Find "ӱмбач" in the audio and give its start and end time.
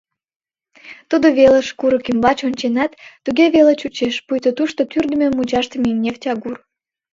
2.11-2.39